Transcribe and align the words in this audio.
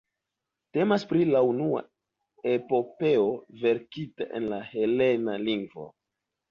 Temas 0.77 1.05
pri 1.11 1.27
la 1.35 1.41
unua 1.49 1.83
epopeo 2.55 3.31
verkita 3.67 4.29
en 4.41 4.53
la 4.57 4.65
helena 4.75 5.41
lingvo. 5.49 5.91